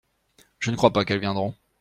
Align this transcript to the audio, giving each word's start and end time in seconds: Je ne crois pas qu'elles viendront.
Je 0.57 0.71
ne 0.71 0.75
crois 0.77 0.91
pas 0.91 1.05
qu'elles 1.05 1.19
viendront. 1.19 1.53